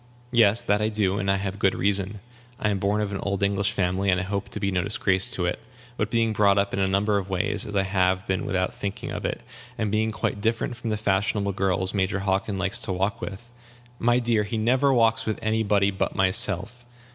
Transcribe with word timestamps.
"Yes, 0.31 0.63
that 0.63 0.81
I 0.81 0.89
do; 0.89 1.19
and 1.19 1.29
I 1.29 1.35
have 1.35 1.59
good 1.59 1.75
reason. 1.75 2.21
I 2.59 2.69
am 2.71 2.79
born 2.79 3.01
of 3.01 3.11
an 3.13 3.19
old 3.21 3.43
English 3.43 3.71
family, 3.71 4.09
and 4.09 4.19
I 4.19 4.23
hope 4.23 4.49
to 4.49 4.59
be 4.59 4.71
no 4.71 4.81
disgrace 4.83 5.29
to 5.29 5.45
it. 5.45 5.59
But 5.95 6.09
being 6.09 6.33
brought 6.33 6.57
up 6.57 6.73
in 6.73 6.79
a 6.79 6.87
number 6.87 7.19
of 7.19 7.29
ways, 7.29 7.67
as 7.67 7.75
I 7.75 7.83
have 7.83 8.25
been 8.25 8.43
without 8.43 8.73
thinking 8.73 9.11
of 9.11 9.25
it, 9.25 9.43
and 9.77 9.91
being 9.91 10.09
quite 10.09 10.41
different 10.41 10.75
from 10.75 10.89
the 10.89 10.97
fashionable 10.97 11.51
girls 11.51 11.93
Major 11.93 12.21
Hockin 12.21 12.57
likes 12.57 12.79
to 12.79 12.91
walk 12.91 13.21
with" 13.21 13.51
"My 14.09 14.17
dear, 14.17 14.41
he 14.41 14.57
never 14.57 14.91
walks 14.91 15.27
with 15.27 15.37
any 15.43 15.61
body 15.61 15.91
but 15.91 16.15
myself!" 16.15 16.83